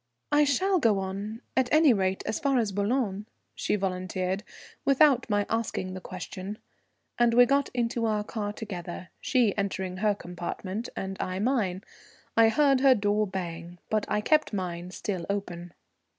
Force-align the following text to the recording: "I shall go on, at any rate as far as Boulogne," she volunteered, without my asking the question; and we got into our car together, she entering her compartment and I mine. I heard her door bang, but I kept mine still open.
"I 0.31 0.45
shall 0.45 0.79
go 0.79 0.97
on, 0.97 1.43
at 1.55 1.71
any 1.71 1.93
rate 1.93 2.23
as 2.25 2.39
far 2.39 2.57
as 2.57 2.71
Boulogne," 2.71 3.27
she 3.53 3.75
volunteered, 3.75 4.43
without 4.83 5.29
my 5.29 5.45
asking 5.47 5.93
the 5.93 6.01
question; 6.01 6.57
and 7.19 7.35
we 7.35 7.45
got 7.45 7.69
into 7.71 8.05
our 8.07 8.23
car 8.23 8.51
together, 8.51 9.09
she 9.19 9.55
entering 9.55 9.97
her 9.97 10.15
compartment 10.15 10.89
and 10.95 11.17
I 11.19 11.37
mine. 11.37 11.83
I 12.35 12.49
heard 12.49 12.79
her 12.79 12.95
door 12.95 13.27
bang, 13.27 13.77
but 13.91 14.07
I 14.09 14.21
kept 14.21 14.53
mine 14.53 14.89
still 14.89 15.23
open. 15.29 15.71